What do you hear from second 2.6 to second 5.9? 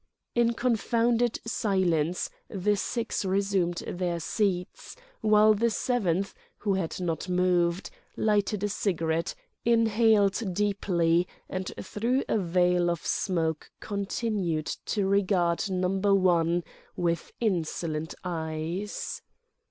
six resumed their seats, while the